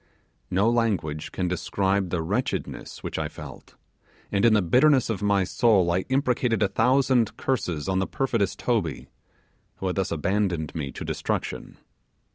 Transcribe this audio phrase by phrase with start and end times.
[0.49, 3.75] No language can describe the wretchedness which I felt;
[4.31, 8.55] and in the bitterness of my soul I imprecated a thousand curses on the perfidious
[8.55, 9.09] Toby,
[9.75, 11.77] who had thus abandoned me to destruction.